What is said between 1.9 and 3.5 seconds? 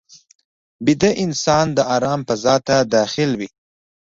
آرام فضا ته داخل وي